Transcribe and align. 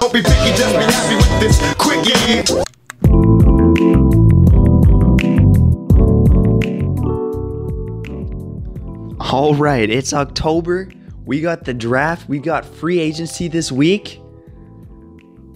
Don't 0.00 0.12
be 0.14 0.22
picky, 0.22 0.56
just 0.56 0.74
be 0.74 0.82
happy 0.82 1.16
with 1.16 1.40
this. 1.40 1.60
All 9.20 9.54
right, 9.54 9.88
it's 9.88 10.12
October. 10.14 10.90
We 11.24 11.42
got 11.42 11.64
the 11.64 11.74
draft. 11.74 12.28
We 12.28 12.38
got 12.38 12.64
free 12.64 12.98
agency 12.98 13.46
this 13.46 13.70
week. 13.70 14.20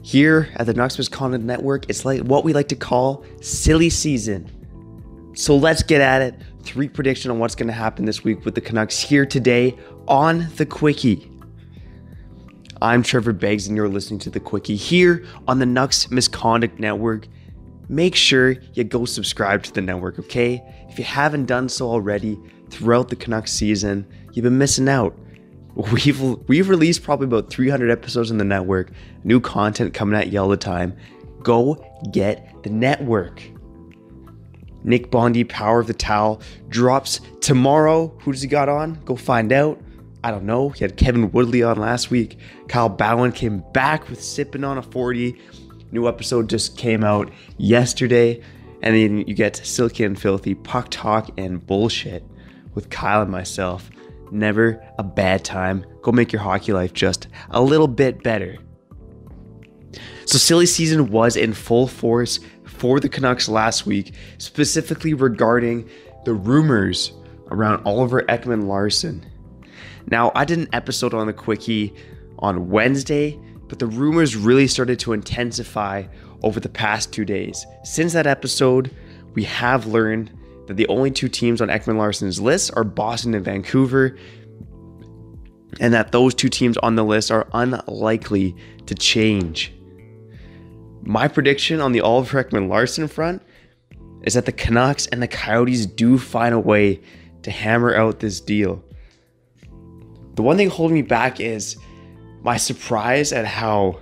Here 0.03 0.51
at 0.57 0.67
the 0.67 0.75
Nucks 0.75 0.99
Misconduct 0.99 1.43
Network, 1.43 1.89
it's 1.89 2.05
like 2.05 2.21
what 2.21 2.45
we 2.45 2.53
like 2.53 2.69
to 2.69 2.77
call 2.77 3.25
silly 3.41 3.89
season. 3.89 4.51
So 5.35 5.57
let's 5.57 5.83
get 5.83 6.03
at 6.03 6.21
it. 6.21 6.35
Three 6.63 6.89
prediction 6.89 7.31
on 7.31 7.39
what's 7.39 7.55
going 7.55 7.69
to 7.69 7.73
happen 7.73 8.05
this 8.05 8.23
week 8.23 8.45
with 8.45 8.55
the 8.55 8.61
Canucks 8.61 9.01
here 9.01 9.25
today 9.25 9.77
on 10.07 10.49
the 10.57 10.67
Quickie. 10.67 11.34
I'm 12.85 13.03
Trevor 13.03 13.33
Beggs, 13.33 13.67
and 13.67 13.75
you're 13.79 13.89
listening 13.89 14.19
to 14.21 14.31
the 14.31 14.39
Quickie 14.39 14.77
here 14.77 15.25
on 15.49 15.59
the 15.59 15.65
Nucks 15.65 16.11
Misconduct 16.11 16.79
Network. 16.79 17.27
Make 17.89 18.15
sure 18.15 18.57
you 18.75 18.85
go 18.85 19.07
subscribe 19.07 19.63
to 19.63 19.73
the 19.73 19.81
network, 19.81 20.19
okay? 20.19 20.63
If 20.91 20.99
you 20.99 21.05
haven't 21.07 21.47
done 21.47 21.71
so 21.71 21.89
already 21.89 22.39
throughout 22.69 23.09
the 23.09 23.17
Canucks 23.17 23.53
season, 23.53 24.07
you've 24.35 24.43
been 24.43 24.59
missing 24.59 24.91
out. 24.91 25.19
We've 25.75 26.21
we've 26.47 26.69
released 26.69 27.03
probably 27.03 27.25
about 27.25 27.49
300 27.49 27.91
episodes 27.91 28.31
in 28.31 28.37
the 28.37 28.45
network, 28.45 28.91
new 29.25 29.41
content 29.41 29.95
coming 29.95 30.21
at 30.21 30.31
you 30.31 30.39
all 30.39 30.49
the 30.49 30.59
time. 30.59 30.95
Go 31.43 31.83
get 32.13 32.63
the 32.65 32.71
network. 32.71 33.43
Nick 34.83 35.11
Bondi, 35.11 35.45
Power 35.45 35.81
of 35.81 35.87
the 35.87 35.95
Towel, 35.95 36.43
drops 36.69 37.23
tomorrow. 37.41 38.09
Who 38.21 38.33
does 38.33 38.43
he 38.43 38.49
got 38.49 38.69
on? 38.69 39.03
Go 39.07 39.17
find 39.17 39.55
out. 39.55 39.81
I 40.25 40.31
don't 40.31 40.47
know. 40.47 40.71
He 40.71 40.83
had 40.83 40.97
Kevin 40.97 41.31
Woodley 41.33 41.63
on 41.63 41.77
last 41.77 42.11
week. 42.11 42.39
Kyle 42.67 42.89
Bowen 42.89 43.31
came 43.31 43.63
back 43.75 44.09
with 44.09 44.23
Sipping 44.23 44.65
on 44.65 44.79
a 44.79 44.83
40. 44.83 45.39
New 45.93 46.09
episode 46.09 46.49
just 46.49 46.79
came 46.79 47.05
out 47.05 47.31
yesterday. 47.59 48.41
And 48.81 48.97
then 48.97 49.19
you 49.29 49.35
get 49.35 49.55
Silky 49.55 50.03
and 50.03 50.19
Filthy, 50.19 50.55
Puck 50.55 50.89
Talk, 50.91 51.29
and 51.37 51.65
Bullshit 51.67 52.25
with 52.73 52.89
Kyle 52.89 53.21
and 53.21 53.31
myself. 53.31 53.91
Never 54.31 54.83
a 54.99 55.05
bad 55.05 55.45
time. 55.45 55.85
Go 56.01 56.11
make 56.11 56.33
your 56.33 56.41
hockey 56.41 56.73
life 56.73 56.95
just 56.95 57.29
a 57.51 57.61
little 57.61 57.87
bit 57.87 58.23
better. 58.23 58.57
So, 60.25 60.39
silly 60.39 60.65
season 60.65 61.11
was 61.11 61.37
in 61.37 61.53
full 61.53 61.87
force 61.87 62.41
for 62.65 62.99
the 62.99 63.11
Canucks 63.11 63.47
last 63.47 63.85
week, 63.85 64.15
specifically 64.39 65.13
regarding 65.13 65.87
the 66.25 66.33
rumors 66.33 67.13
around 67.51 67.83
Oliver 67.85 68.23
Ekman 68.23 68.67
Larsson. 68.67 69.31
Now, 70.11 70.33
I 70.35 70.45
did 70.45 70.59
an 70.59 70.69
episode 70.73 71.15
on 71.15 71.27
the 71.27 71.33
Quickie 71.33 71.95
on 72.39 72.69
Wednesday, 72.69 73.39
but 73.69 73.79
the 73.79 73.87
rumors 73.87 74.37
really 74.37 74.67
started 74.67 74.99
to 75.01 75.13
intensify 75.13 76.05
over 76.43 76.61
the 76.61 76.69
past 76.69 77.13
two 77.13 77.25
days. 77.25 77.65
Since 77.85 78.13
that 78.13 78.27
episode, 78.27 78.95
we 79.35 79.45
have 79.45 79.87
learned 79.87 80.31
that 80.67 80.77
the 80.77 80.87
only 80.89 81.11
two 81.11 81.29
teams 81.29 81.61
on 81.61 81.69
Ekman 81.69 81.97
Larsson's 81.97 82.41
list 82.41 82.71
are 82.77 82.85
Boston 82.85 83.35
and 83.35 83.45
Vancouver, 83.45 84.17
and 85.81 85.93
that 85.93 86.13
those 86.13 86.35
two 86.35 86.49
teams 86.49 86.77
on 86.79 86.95
the 86.95 87.05
list 87.05 87.31
are 87.31 87.49
unlikely 87.53 88.55
to 88.87 88.95
change. 88.95 89.73
My 91.03 91.29
prediction 91.29 91.81
on 91.81 91.93
the 91.93 92.01
Oliver 92.01 92.45
Ekman 92.45 92.69
Larsson 92.69 93.09
front 93.09 93.43
is 94.23 94.35
that 94.35 94.47
the 94.47 94.53
Canucks 94.53 95.07
and 95.07 95.23
the 95.23 95.29
Coyotes 95.29 95.87
do 95.87 96.19
find 96.19 96.55
a 96.55 96.59
way 96.59 97.01
to 97.43 97.51
hammer 97.51 97.95
out 97.95 98.21
this 98.21 98.41
deal. 98.41 98.84
The 100.35 100.43
one 100.43 100.57
thing 100.57 100.69
holding 100.69 100.95
me 100.95 101.03
back 101.03 101.41
is 101.41 101.77
my 102.43 102.57
surprise 102.57 103.33
at 103.33 103.47
how 103.47 104.01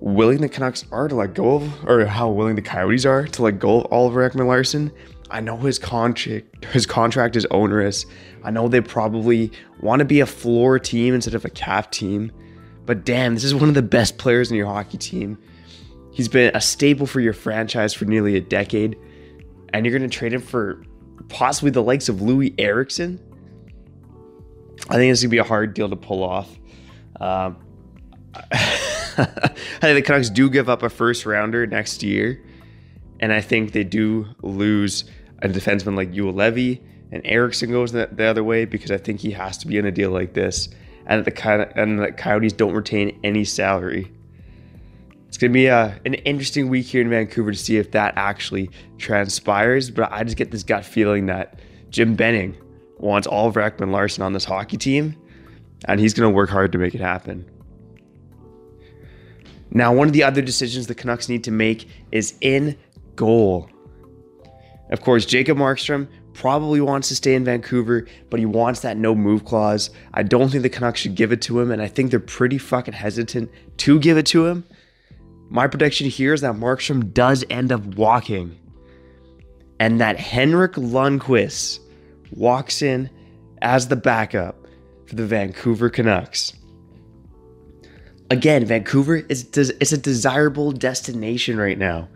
willing 0.00 0.40
the 0.40 0.48
Canucks 0.48 0.84
are 0.90 1.08
to 1.08 1.14
let 1.14 1.34
go 1.34 1.56
of, 1.56 1.88
or 1.88 2.04
how 2.06 2.28
willing 2.30 2.56
the 2.56 2.62
Coyotes 2.62 3.04
are 3.04 3.26
to 3.26 3.42
let 3.42 3.58
go 3.58 3.80
of 3.80 3.92
Oliver 3.92 4.28
Ekman 4.28 4.46
Larsson. 4.46 4.92
I 5.30 5.40
know 5.40 5.56
his 5.56 5.78
contract 5.78 6.64
his 6.66 6.86
contract 6.86 7.36
is 7.36 7.46
onerous. 7.46 8.06
I 8.44 8.50
know 8.50 8.68
they 8.68 8.80
probably 8.80 9.50
want 9.80 10.00
to 10.00 10.04
be 10.04 10.20
a 10.20 10.26
floor 10.26 10.78
team 10.78 11.14
instead 11.14 11.34
of 11.34 11.44
a 11.44 11.50
cap 11.50 11.90
team. 11.90 12.30
But 12.84 13.04
damn, 13.04 13.34
this 13.34 13.44
is 13.44 13.54
one 13.54 13.68
of 13.68 13.74
the 13.74 13.82
best 13.82 14.18
players 14.18 14.50
in 14.50 14.56
your 14.56 14.66
hockey 14.66 14.98
team. 14.98 15.38
He's 16.12 16.28
been 16.28 16.54
a 16.54 16.60
staple 16.60 17.06
for 17.06 17.20
your 17.20 17.32
franchise 17.32 17.94
for 17.94 18.04
nearly 18.04 18.36
a 18.36 18.40
decade. 18.40 18.98
And 19.72 19.86
you're 19.86 19.96
going 19.96 20.08
to 20.08 20.14
trade 20.14 20.34
him 20.34 20.42
for 20.42 20.84
possibly 21.28 21.70
the 21.70 21.82
likes 21.82 22.08
of 22.08 22.16
Loui 22.16 22.54
Eriksson? 22.58 23.18
I 24.88 24.96
think 24.96 25.12
it's 25.12 25.20
to 25.22 25.28
be 25.28 25.38
a 25.38 25.44
hard 25.44 25.74
deal 25.74 25.88
to 25.88 25.96
pull 25.96 26.22
off. 26.22 26.48
Um, 27.20 27.56
I 28.52 29.54
think 29.80 29.96
the 29.96 30.02
Canucks 30.02 30.30
do 30.30 30.50
give 30.50 30.68
up 30.68 30.82
a 30.82 30.88
first 30.88 31.26
rounder 31.26 31.66
next 31.66 32.02
year. 32.02 32.42
And 33.20 33.32
I 33.32 33.40
think 33.40 33.72
they 33.72 33.84
do 33.84 34.26
lose 34.42 35.04
a 35.42 35.48
defenseman 35.48 35.96
like 35.96 36.12
Juolevi 36.12 36.80
and 37.12 37.20
Eriksson 37.26 37.70
goes 37.70 37.92
the, 37.92 38.08
the, 38.10 38.24
other 38.24 38.42
way 38.42 38.64
because 38.64 38.90
I 38.90 38.96
think 38.96 39.20
he 39.20 39.30
has 39.32 39.58
to 39.58 39.66
be 39.66 39.76
in 39.76 39.84
a 39.84 39.92
deal 39.92 40.10
like 40.10 40.32
this. 40.32 40.70
And 41.06 41.24
the, 41.24 41.72
and 41.76 41.98
the 41.98 42.10
Coyotes 42.10 42.54
don't 42.54 42.72
retain 42.72 43.20
any 43.22 43.44
salary. 43.44 44.10
It's 45.28 45.36
to 45.38 45.48
be 45.48 45.66
a, 45.66 46.00
an 46.06 46.14
interesting 46.14 46.68
week 46.68 46.86
here 46.86 47.02
in 47.02 47.10
Vancouver 47.10 47.52
to 47.52 47.58
see 47.58 47.76
if 47.76 47.90
that 47.90 48.14
actually 48.16 48.70
transpires. 48.98 49.90
But 49.90 50.10
I 50.10 50.24
just 50.24 50.38
get 50.38 50.50
this 50.50 50.62
gut 50.62 50.86
feeling 50.86 51.26
that 51.26 51.60
Jim 51.90 52.14
Benning 52.14 52.56
wants 53.02 53.26
Oliver 53.26 53.60
Ekman 53.60 53.90
Larsson 53.90 54.22
on 54.22 54.32
this 54.32 54.44
hockey 54.44 54.76
team, 54.76 55.16
and 55.86 56.00
he's 56.00 56.14
going 56.14 56.30
to 56.30 56.34
work 56.34 56.48
hard 56.48 56.72
to 56.72 56.78
make 56.78 56.94
it 56.94 57.00
happen. 57.00 57.48
Now, 59.70 59.92
one 59.92 60.06
of 60.06 60.12
the 60.12 60.22
other 60.22 60.42
decisions 60.42 60.86
the 60.86 60.94
Canucks 60.94 61.28
need 61.28 61.44
to 61.44 61.50
make 61.50 61.88
is 62.12 62.34
in 62.40 62.76
goal. 63.16 63.68
Of 64.90 65.00
course, 65.00 65.24
Jacob 65.24 65.56
Markstrom 65.56 66.08
probably 66.34 66.80
wants 66.80 67.08
to 67.08 67.16
stay 67.16 67.34
in 67.34 67.44
Vancouver, 67.44 68.06
but 68.30 68.38
he 68.38 68.46
wants 68.46 68.80
that 68.80 68.96
no 68.96 69.14
move 69.14 69.44
clause. 69.44 69.90
I 70.14 70.22
don't 70.22 70.50
think 70.50 70.62
the 70.62 70.68
Canucks 70.68 71.00
should 71.00 71.14
give 71.14 71.32
it 71.32 71.42
to 71.42 71.58
him, 71.58 71.70
and 71.70 71.80
I 71.80 71.88
think 71.88 72.10
they're 72.10 72.20
pretty 72.20 72.58
fucking 72.58 72.94
hesitant 72.94 73.50
to 73.78 73.98
give 73.98 74.18
it 74.18 74.26
to 74.26 74.46
him. 74.46 74.64
My 75.48 75.66
prediction 75.66 76.08
here 76.08 76.32
is 76.32 76.42
that 76.42 76.54
Markstrom 76.54 77.12
does 77.12 77.44
end 77.50 77.72
up 77.72 77.84
walking, 77.96 78.58
and 79.80 80.00
that 80.00 80.18
Henrik 80.18 80.72
Lundqvist 80.72 81.80
walks 82.32 82.82
in 82.82 83.10
as 83.60 83.88
the 83.88 83.96
backup 83.96 84.66
for 85.06 85.14
the 85.14 85.26
Vancouver 85.26 85.90
Canucks. 85.90 86.52
Again, 88.30 88.64
Vancouver 88.64 89.16
is 89.16 89.48
it's 89.56 89.92
a 89.92 89.98
desirable 89.98 90.72
destination 90.72 91.58
right 91.58 91.78
now. 91.78 92.08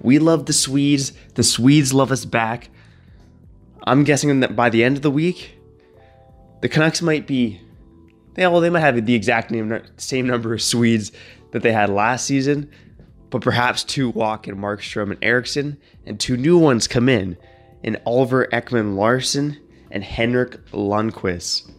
We 0.00 0.18
love 0.20 0.46
the 0.46 0.52
Swedes. 0.52 1.12
The 1.34 1.42
Swedes 1.42 1.92
love 1.92 2.12
us 2.12 2.24
back. 2.24 2.70
I'm 3.84 4.04
guessing 4.04 4.40
that 4.40 4.54
by 4.54 4.70
the 4.70 4.84
end 4.84 4.96
of 4.96 5.02
the 5.02 5.10
week, 5.10 5.58
the 6.60 6.68
Canucks 6.68 7.02
might 7.02 7.26
be, 7.26 7.60
they, 8.34 8.46
well, 8.46 8.60
they 8.60 8.70
might 8.70 8.80
have 8.80 9.04
the 9.04 9.14
exact 9.14 9.50
name, 9.50 9.82
same 9.96 10.26
number 10.26 10.54
of 10.54 10.62
Swedes 10.62 11.10
that 11.52 11.62
they 11.62 11.72
had 11.72 11.88
last 11.88 12.26
season, 12.26 12.70
but 13.30 13.40
perhaps 13.40 13.82
two 13.82 14.10
walk 14.10 14.46
in 14.46 14.56
Markstrom 14.56 15.10
and 15.10 15.24
Eriksson, 15.24 15.78
and 16.06 16.20
two 16.20 16.36
new 16.36 16.58
ones 16.58 16.86
come 16.86 17.08
in, 17.08 17.36
in 17.82 17.98
Oliver 18.04 18.46
Ekman 18.52 18.96
Larsson 18.96 19.58
and 19.90 20.04
Henrik 20.04 20.64
Lundqvist. 20.72 21.70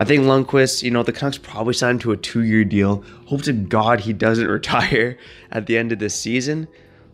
I 0.00 0.04
think 0.04 0.22
Lundqvist, 0.22 0.82
you 0.82 0.90
know, 0.90 1.02
the 1.02 1.12
Canucks 1.12 1.38
probably 1.38 1.74
signed 1.74 2.00
to 2.02 2.12
a 2.12 2.16
two-year 2.16 2.64
deal. 2.64 3.04
Hope 3.26 3.42
to 3.42 3.52
God 3.52 4.00
he 4.00 4.12
doesn't 4.12 4.46
retire 4.48 5.18
at 5.50 5.66
the 5.66 5.76
end 5.76 5.92
of 5.92 5.98
this 5.98 6.14
season 6.14 6.68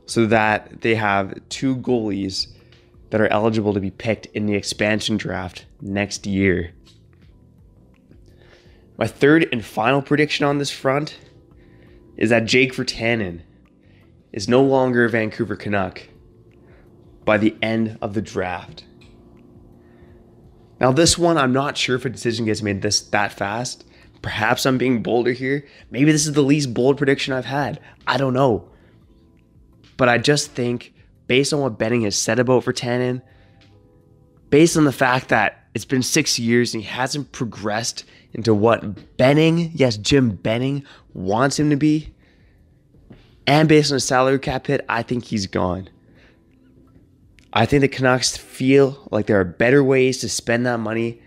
so 0.07 0.27
that 0.27 0.83
they 0.83 0.95
have 0.95 1.35
two 1.49 1.77
goalies 1.77 2.49
that 3.11 3.21
are 3.21 3.29
eligible 3.29 3.73
to 3.73 3.81
be 3.81 3.91
picked 3.91 4.27
in 4.27 4.47
the 4.47 4.55
expansion 4.55 5.17
draft 5.17 5.65
next 5.81 6.27
year. 6.27 6.73
My 8.99 9.07
third 9.07 9.49
and 9.51 9.65
final 9.65 10.03
prediction 10.03 10.45
on 10.45 10.59
this 10.59 10.71
front 10.71 11.19
is 12.17 12.31
that 12.31 12.45
Jake 12.45 12.75
Virtanen 12.75 13.41
is 14.33 14.49
no 14.49 14.63
longer 14.63 15.05
a 15.05 15.11
Vancouver 15.11 15.57
Canuck 15.57 16.03
by 17.25 17.39
the 17.39 17.57
end 17.63 17.99
of 18.01 18.15
the 18.15 18.23
draft. 18.23 18.85
Now, 20.81 20.93
this 20.93 21.17
one, 21.17 21.39
I'm 21.39 21.53
not 21.53 21.77
sure 21.77 21.97
if 21.97 22.05
a 22.05 22.11
decision 22.11 22.47
gets 22.47 22.63
made 22.63 22.83
this 22.83 23.01
that 23.01 23.33
fast, 23.33 23.85
Perhaps 24.25 24.65
I'm 24.65 24.79
being 24.79 25.03
bolder 25.03 25.33
here. 25.33 25.67
Maybe 25.91 26.11
this 26.11 26.27
is 26.27 26.33
the 26.33 26.41
least 26.41 26.73
bold 26.73 26.97
prediction 26.97 27.35
I've 27.35 27.45
had. 27.45 27.79
I 28.07 28.17
don't 28.17 28.33
know. 28.33 28.71
But 29.99 30.09
I 30.09 30.17
just 30.17 30.53
think, 30.53 30.95
based 31.27 31.53
on 31.53 31.61
what 31.61 31.79
Benning 31.79 32.05
has 32.05 32.17
said 32.17 32.39
about 32.39 32.65
Virtanen, 32.65 33.21
based 34.49 34.79
on 34.79 34.87
the 34.87 34.93
fact 34.93 35.29
that 35.29 35.67
it's 35.75 35.85
been 35.85 36.03
six 36.03 36.39
years 36.39 36.73
and 36.73 36.83
he 36.83 36.89
hasn't 36.89 37.33
progressed 37.33 38.07
into 38.33 38.55
what 38.55 39.19
Benning, 39.19 39.73
yes, 39.75 39.99
Jim 39.99 40.37
Benning, 40.37 40.87
wants 41.13 41.59
him 41.59 41.69
to 41.69 41.77
be, 41.77 42.15
and 43.47 43.69
based 43.69 43.93
on 43.93 43.99
a 43.99 44.01
salary 44.01 44.39
cap 44.39 44.69
hit, 44.69 44.87
I 44.89 45.03
think 45.03 45.27
he's 45.27 45.47
gone. 45.47 45.91
I 47.57 47.67
think 47.67 47.83
the 47.83 47.89
Canucks 47.89 48.37
feel 48.37 49.07
like 49.13 49.27
there 49.27 49.39
are 49.39 49.45
better 49.45 49.83
ways 49.83 50.19
to 50.19 50.29
spend 50.29 50.67
that 50.67 50.81
money 50.81 51.23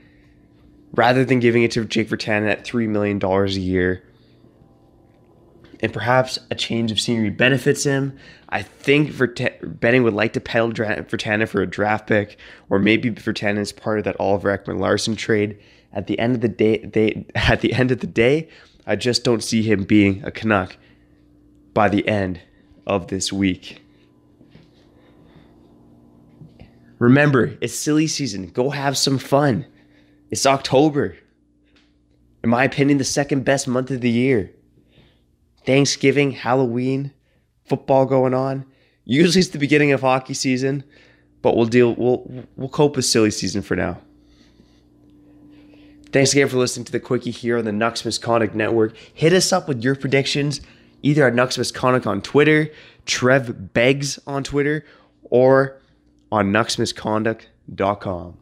rather 0.91 1.23
than 1.23 1.39
giving 1.39 1.63
it 1.63 1.71
to 1.71 1.85
Jake 1.85 2.09
Virtanen 2.09 2.51
at 2.51 2.65
$3 2.65 2.87
million 2.89 3.23
a 3.23 3.47
year. 3.47 4.03
And 5.79 5.93
perhaps 5.93 6.37
a 6.51 6.55
change 6.55 6.91
of 6.91 6.99
scenery 6.99 7.29
benefits 7.29 7.85
him. 7.85 8.17
I 8.49 8.61
think 8.61 9.11
Vert- 9.11 9.79
Benning 9.79 10.03
would 10.03 10.13
like 10.13 10.33
to 10.33 10.41
peddle 10.41 10.71
dra- 10.71 11.05
for 11.05 11.61
a 11.61 11.67
draft 11.67 12.07
pick, 12.07 12.37
or 12.69 12.79
maybe 12.79 13.09
Virtanen 13.09 13.59
is 13.59 13.71
part 13.71 13.99
of 13.99 14.05
that 14.05 14.19
Oliver 14.19 14.57
Ekman 14.57 14.79
Larsson 14.79 15.15
trade. 15.15 15.57
At 15.93 16.07
the 16.07 16.19
end 16.19 16.35
of 16.35 16.41
the 16.41 16.49
day, 16.49 16.79
they 16.79 17.25
at 17.35 17.61
the 17.61 17.73
end 17.73 17.91
of 17.91 17.99
the 17.99 18.07
day, 18.07 18.49
I 18.85 18.95
just 18.95 19.23
don't 19.23 19.43
see 19.43 19.61
him 19.61 19.83
being 19.83 20.23
a 20.25 20.31
Canuck 20.31 20.77
by 21.73 21.89
the 21.89 22.07
end 22.07 22.41
of 22.85 23.07
this 23.07 23.31
week. 23.31 23.81
Remember, 26.99 27.57
it's 27.61 27.75
silly 27.75 28.07
season. 28.07 28.47
Go 28.47 28.71
have 28.71 28.97
some 28.97 29.17
fun. 29.17 29.65
It's 30.31 30.45
October. 30.45 31.15
In 32.43 32.49
my 32.49 32.63
opinion, 32.63 32.97
the 32.97 33.03
second 33.03 33.45
best 33.45 33.67
month 33.67 33.91
of 33.91 34.01
the 34.01 34.09
year. 34.09 34.51
Thanksgiving, 35.65 36.31
Halloween, 36.31 37.11
football 37.65 38.05
going 38.05 38.33
on. 38.33 38.65
Usually 39.03 39.39
it's 39.39 39.49
the 39.49 39.59
beginning 39.59 39.91
of 39.91 40.01
hockey 40.01 40.33
season, 40.33 40.83
but 41.41 41.55
we'll 41.55 41.65
deal 41.65 41.93
we'll 41.95 42.45
we'll 42.55 42.69
cope 42.69 42.95
with 42.95 43.05
silly 43.05 43.31
season 43.31 43.61
for 43.61 43.75
now. 43.75 43.99
Thanks 46.11 46.31
again 46.31 46.47
for 46.47 46.57
listening 46.57 46.85
to 46.85 46.91
the 46.91 46.99
quickie 46.99 47.31
here 47.31 47.57
on 47.57 47.65
the 47.65 47.71
Nucks 47.71 48.05
Misconduct 48.05 48.55
Network. 48.55 48.95
Hit 49.13 49.33
us 49.33 49.51
up 49.51 49.67
with 49.67 49.83
your 49.83 49.95
predictions 49.95 50.61
either 51.01 51.27
at 51.27 51.33
Nucks 51.33 51.57
Misconduct 51.57 52.07
on 52.07 52.21
Twitter, 52.21 52.69
Trev 53.05 53.73
Beggs 53.73 54.19
on 54.25 54.43
Twitter, 54.43 54.85
or 55.23 55.81
on 56.31 56.51
nucksmisconduct.com. 56.51 58.37